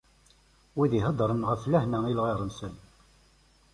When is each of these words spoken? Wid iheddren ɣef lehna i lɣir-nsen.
Wid 0.75 0.91
iheddren 0.99 1.47
ɣef 1.49 1.61
lehna 1.71 1.99
i 2.05 2.13
lɣir-nsen. 2.19 2.75